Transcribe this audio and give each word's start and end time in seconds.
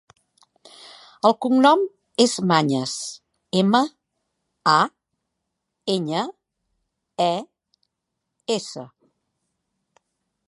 El 1.29 1.33
cognom 1.45 1.83
és 2.25 2.33
Mañes: 2.51 2.93
ema, 3.61 3.81
a, 4.73 4.77
enya, 5.97 6.23
e, 7.29 7.33
essa. 8.59 8.87